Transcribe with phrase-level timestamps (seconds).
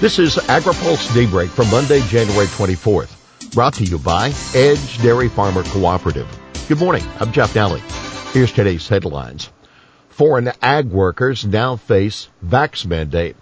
[0.00, 3.54] This is AgriPulse Daybreak for Monday, January 24th.
[3.54, 6.26] Brought to you by Edge Dairy Farmer Cooperative.
[6.68, 7.04] Good morning.
[7.20, 7.80] I'm Jeff Daly.
[8.32, 9.50] Here's today's headlines.
[10.10, 13.36] Foreign ag workers now face vax mandate.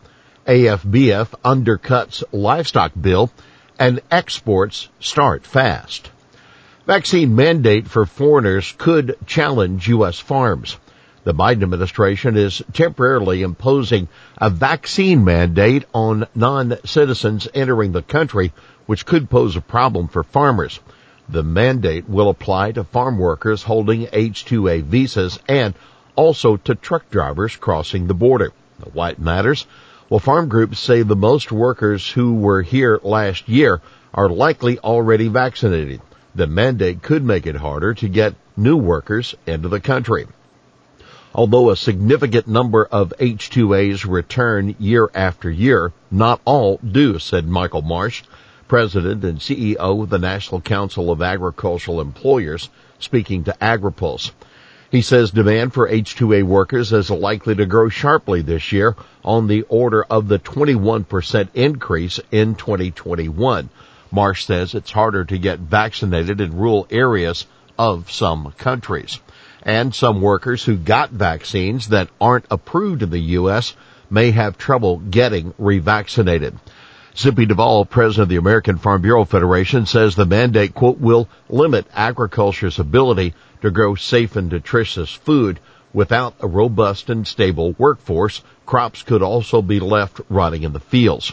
[0.47, 3.33] AFBF undercuts livestock bill
[3.79, 6.11] and exports start fast.
[6.87, 10.19] Vaccine mandate for foreigners could challenge U.S.
[10.19, 10.77] farms.
[11.25, 14.09] The Biden administration is temporarily imposing
[14.39, 18.53] a vaccine mandate on non-citizens entering the country,
[18.87, 20.81] which could pose a problem for farmers.
[21.29, 25.75] The mandate will apply to farm workers holding H-2A visas and
[26.17, 28.53] also to truck drivers crossing the border.
[28.93, 29.65] Why matters?
[30.11, 33.81] Well, farm groups say the most workers who were here last year
[34.13, 36.01] are likely already vaccinated.
[36.35, 40.27] The mandate could make it harder to get new workers into the country.
[41.35, 47.81] Although a significant number of H-2As return year after year, not all do, said Michael
[47.81, 48.23] Marsh,
[48.69, 54.33] President and CEO of the National Council of Agricultural Employers, speaking to AgriPulse.
[54.91, 58.95] He says demand for H-2A workers is likely to grow sharply this year
[59.25, 63.71] on the order of the 21% increase in 2021.
[64.11, 67.47] Marsh says it's harder to get vaccinated in rural areas
[67.79, 69.19] of some countries
[69.63, 73.75] and some workers who got vaccines that aren't approved in the U.S.
[74.11, 76.59] may have trouble getting revaccinated.
[77.17, 81.87] Zippy Duvall, president of the American Farm Bureau Federation, says the mandate, quote, will limit
[81.95, 85.61] agriculture's ability to grow safe and nutritious food
[85.93, 88.43] without a robust and stable workforce.
[88.65, 91.33] Crops could also be left rotting in the fields.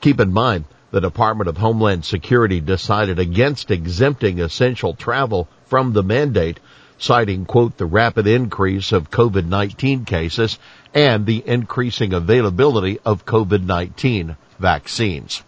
[0.00, 0.64] Keep in mind,
[0.96, 6.58] the Department of Homeland Security decided against exempting essential travel from the mandate
[6.96, 10.58] citing, quote, the rapid increase of COVID-19 cases
[10.94, 15.42] and the increasing availability of COVID-19 vaccines.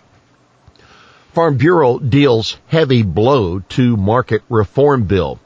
[1.33, 5.41] Farm Bureau deals heavy blow to market reform bill.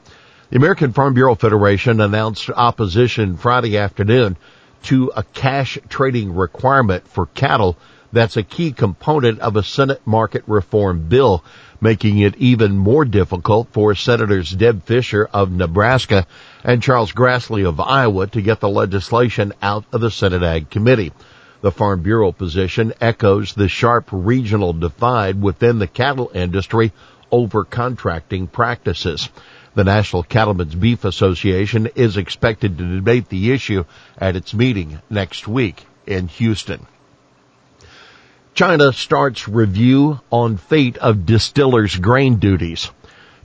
[0.49, 4.35] The American Farm Bureau Federation announced opposition Friday afternoon
[4.83, 7.77] to a cash trading requirement for cattle
[8.13, 11.43] that's a key component of a Senate market reform bill
[11.81, 16.25] making it even more difficult for Senators Deb Fischer of Nebraska
[16.63, 21.11] and Charles Grassley of Iowa to get the legislation out of the Senate Ag Committee.
[21.61, 26.93] The Farm Bureau position echoes the sharp regional divide within the cattle industry
[27.33, 29.27] over contracting practices.
[29.73, 33.85] The National Cattlemen's Beef Association is expected to debate the issue
[34.19, 36.85] at its meeting next week in Houston.
[38.53, 42.91] China starts review on fate of distillers' grain duties.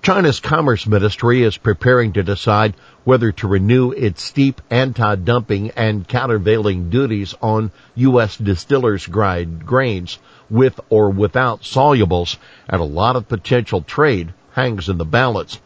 [0.01, 6.89] China's Commerce Ministry is preparing to decide whether to renew its steep anti-dumping and countervailing
[6.89, 8.37] duties on U.S.
[8.37, 12.37] distillers' dried grains with or without solubles,
[12.69, 15.61] and a lot of potential trade hangs in the balance.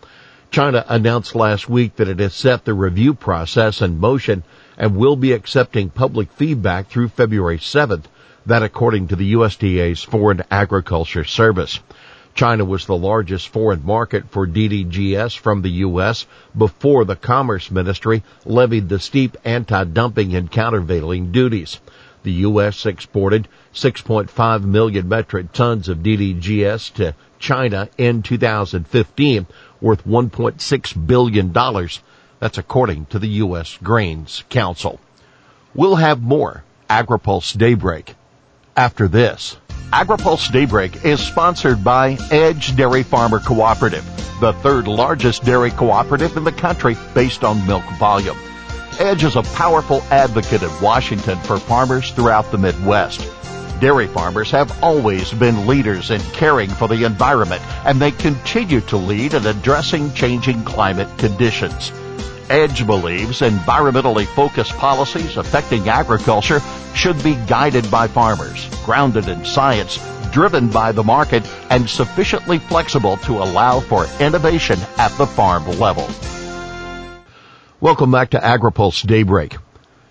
[0.50, 4.44] China announced last week that it has set the review process in motion
[4.78, 8.04] and will be accepting public feedback through February 7th
[8.46, 11.78] that according to the USDA's Foreign Agriculture Service.
[12.34, 16.26] China was the largest foreign market for DDGS from the U.S.
[16.56, 21.78] before the Commerce Ministry levied the steep anti-dumping and countervailing duties.
[22.22, 22.86] The U.S.
[22.86, 29.46] exported 6.5 million metric tons of DDGS to China in 2015,
[29.80, 31.52] worth $1.6 billion.
[32.38, 33.78] That's according to the U.S.
[33.82, 35.00] Grains Council.
[35.74, 38.14] We'll have more AgriPulse Daybreak
[38.76, 39.56] after this.
[39.90, 44.04] AgriPulse Daybreak is sponsored by Edge Dairy Farmer Cooperative,
[44.40, 48.36] the third largest dairy cooperative in the country based on milk volume.
[48.98, 53.26] Edge is a powerful advocate in Washington for farmers throughout the Midwest.
[53.80, 58.96] Dairy farmers have always been leaders in caring for the environment, and they continue to
[58.96, 61.92] lead in addressing changing climate conditions.
[62.52, 66.60] Edge believes environmentally focused policies affecting agriculture
[66.94, 69.98] should be guided by farmers, grounded in science,
[70.32, 76.06] driven by the market, and sufficiently flexible to allow for innovation at the farm level.
[77.80, 79.56] Welcome back to AgriPulse Daybreak.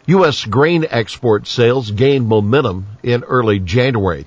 [0.07, 0.44] U.S.
[0.44, 4.25] grain export sales gained momentum in early January.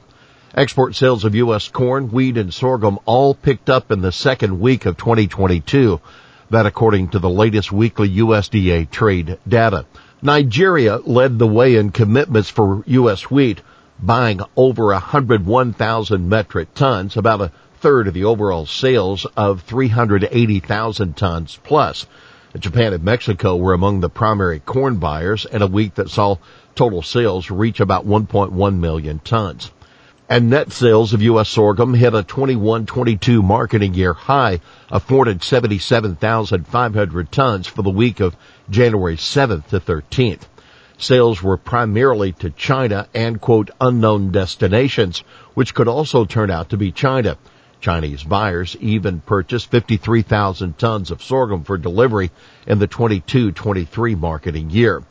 [0.55, 1.67] Export sales of U.S.
[1.67, 6.00] corn, wheat, and sorghum all picked up in the second week of 2022.
[6.50, 9.87] That according to the latest weekly USDA trade data.
[10.23, 13.31] Nigeria led the way in commitments for U.S.
[13.31, 13.61] wheat,
[14.00, 21.58] buying over 101,000 metric tons, about a third of the overall sales of 380,000 tons
[21.62, 22.06] plus.
[22.58, 26.37] Japan and Mexico were among the primary corn buyers in a week that saw
[26.75, 29.70] total sales reach about 1.1 million tons.
[30.26, 31.50] And net sales of U.S.
[31.50, 34.61] sorghum hit a 21-22 marketing year high
[34.91, 38.35] of 477,500 tons for the week of
[38.71, 40.44] January 7th to 13th.
[40.97, 45.23] Sales were primarily to China and quote unknown destinations,
[45.53, 47.37] which could also turn out to be China.
[47.82, 52.31] Chinese buyers even purchased 53,000 tons of sorghum for delivery
[52.67, 55.03] in the 22-23 marketing year.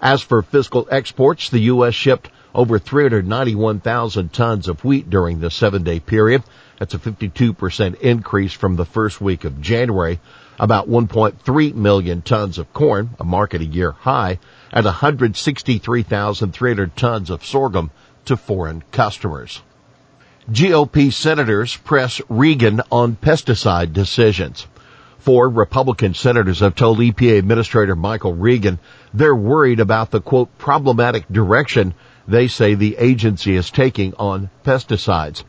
[0.00, 1.94] As for physical exports, the U.S.
[1.94, 6.42] shipped over 391,000 tons of wheat during the seven day period.
[6.78, 10.20] That's a 52% increase from the first week of January.
[10.58, 14.38] About 1.3 million tons of corn, a marketing year high,
[14.72, 17.92] and 163,300 tons of sorghum
[18.24, 19.62] to foreign customers.
[20.50, 24.66] GOP senators press Regan on pesticide decisions.
[25.26, 28.78] Four Republican senators have told EPA Administrator Michael Regan
[29.12, 31.94] they're worried about the quote problematic direction
[32.28, 35.42] they say the agency is taking on pesticides.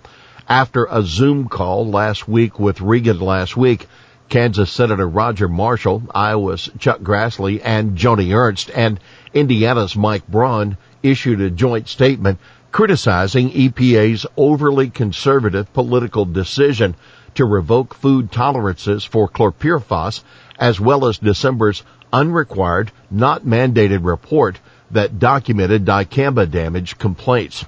[0.49, 3.85] After a Zoom call last week with Regan last week,
[4.29, 8.99] Kansas Senator Roger Marshall, Iowa's Chuck Grassley, and Joni Ernst, and
[9.31, 12.39] Indiana's Mike Braun issued a joint statement
[12.71, 16.95] criticizing EPA's overly conservative political decision
[17.37, 20.23] to revoke food tolerances for chlorpyrifos
[20.59, 24.59] as well as December's unrequired, not mandated report
[24.91, 27.65] that documented dicamba damage complaints.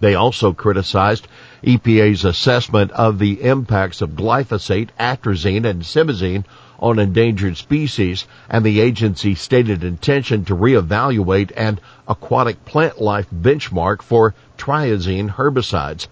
[0.00, 1.26] They also criticized
[1.62, 6.44] EPA's assessment of the impacts of glyphosate, atrazine, and simazine
[6.78, 14.02] on endangered species and the agency's stated intention to reevaluate an aquatic plant life benchmark
[14.02, 16.06] for triazine herbicides.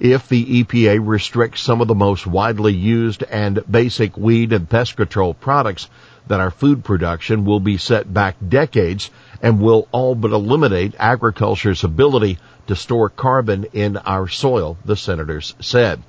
[0.00, 4.96] If the EPA restricts some of the most widely used and basic weed and pest
[4.96, 5.88] control products,
[6.28, 9.10] then our food production will be set back decades
[9.42, 15.56] and will all but eliminate agriculture's ability to store carbon in our soil, the senators
[15.60, 16.00] said.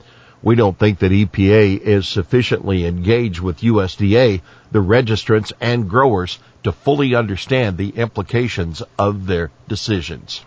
[0.44, 6.72] We don't think that EPA is sufficiently engaged with USDA, the registrants, and growers to
[6.72, 10.42] fully understand the implications of their decisions.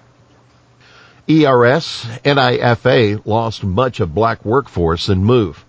[1.29, 5.65] ERS, NIFA lost much of black workforce in MOVE.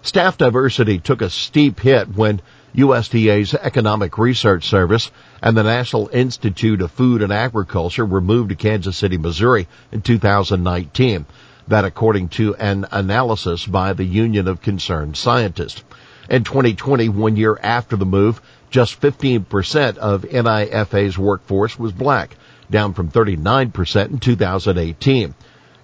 [0.00, 2.40] Staff diversity took a steep hit when
[2.74, 5.10] USDA's Economic Research Service
[5.42, 10.00] and the National Institute of Food and Agriculture were moved to Kansas City, Missouri in
[10.00, 11.26] 2019.
[11.66, 15.84] That according to an analysis by the Union of Concerned Scientists.
[16.30, 18.40] In 2020, one year after the move,
[18.70, 22.36] just 15% of NIFA's workforce was black,
[22.70, 25.34] down from 39% in 2018.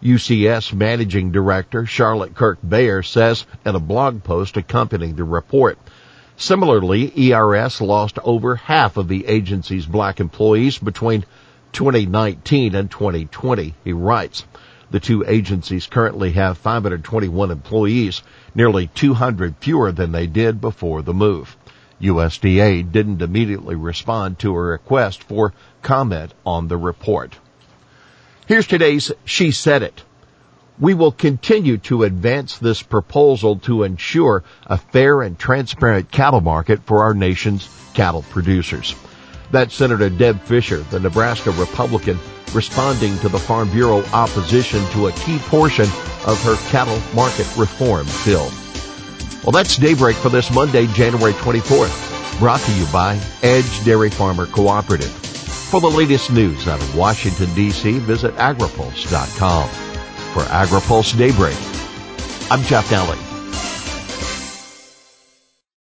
[0.03, 5.79] UCS Managing Director Charlotte Kirk Bayer says in a blog post accompanying the report,
[6.37, 11.25] Similarly, ERS lost over half of the agency's black employees between
[11.73, 14.45] 2019 and 2020, he writes.
[14.91, 18.23] The two agencies currently have 521 employees,
[18.55, 21.57] nearly 200 fewer than they did before the move.
[22.01, 25.53] USDA didn't immediately respond to a request for
[25.83, 27.37] comment on the report.
[28.47, 30.03] Here's today's She Said It.
[30.79, 36.83] We will continue to advance this proposal to ensure a fair and transparent cattle market
[36.85, 38.95] for our nation's cattle producers.
[39.53, 42.19] That's Senator Deb Fischer, the Nebraska Republican,
[42.53, 45.87] responding to the Farm Bureau opposition to a key portion
[46.27, 48.51] of her cattle market reform bill.
[49.45, 54.47] Well, that's daybreak for this Monday, January 24th, brought to you by Edge Dairy Farmer
[54.47, 55.11] Cooperative.
[55.11, 59.69] For the latest news out of Washington, D.C., visit agripulse.com.
[60.33, 61.57] For AgriPulse Daybreak,
[62.51, 63.19] I'm Jeff Daly.